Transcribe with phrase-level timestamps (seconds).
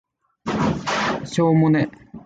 [1.25, 1.91] しょーもね